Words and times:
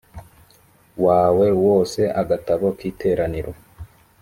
wawe 1.05 1.47
wose 1.65 2.01
agatabo 2.21 2.67
k 2.77 2.79
iteraniro 2.89 3.51